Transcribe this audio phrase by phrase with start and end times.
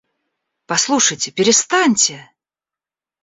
[0.69, 2.17] —Послушайте, перестаньте!